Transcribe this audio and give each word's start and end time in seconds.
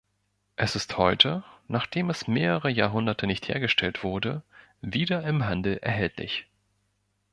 Es 0.55 0.75
ist 0.75 0.97
heute, 0.97 1.43
nachdem 1.67 2.09
es 2.09 2.27
mehrere 2.27 2.71
Jahrhunderte 2.71 3.27
nicht 3.27 3.47
hergestellt 3.47 4.01
wurde, 4.03 4.41
wieder 4.81 5.21
im 5.27 5.45
Handel 5.45 5.77
erhältlich. 5.77 6.47